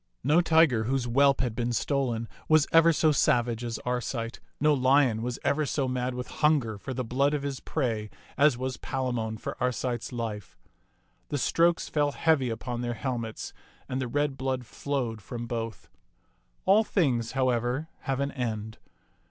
No 0.23 0.41
tiger 0.41 0.85
whose 0.85 1.03
whelp 1.05 1.41
had 1.41 1.53
been 1.55 1.71
stolen 1.71 2.27
was 2.49 2.65
ever 2.71 2.91
so 2.91 3.11
savage 3.11 3.63
as 3.63 3.77
Arcite; 3.85 4.39
no 4.59 4.73
lion 4.73 5.21
was 5.21 5.37
ever 5.43 5.63
so 5.63 5.87
mad 5.87 6.15
with 6.15 6.25
hunger 6.41 6.79
for 6.79 6.91
the 6.91 7.03
blood 7.03 7.35
of 7.35 7.43
his 7.43 7.59
prey 7.59 8.09
as 8.35 8.57
was 8.57 8.77
Palamon 8.77 9.37
for 9.37 9.55
Arcite's 9.61 10.11
life. 10.11 10.57
The 11.29 11.37
strokes 11.37 11.87
fell 11.87 12.13
heavy 12.13 12.49
upon 12.49 12.81
their 12.81 12.95
helmets, 12.95 13.53
and 13.87 14.01
the 14.01 14.07
red 14.07 14.37
blood 14.39 14.65
flowed 14.65 15.21
from 15.21 15.45
both. 15.45 15.87
All 16.65 16.83
things, 16.83 17.33
however, 17.33 17.87
have 17.99 18.19
an 18.19 18.31
end. 18.31 18.79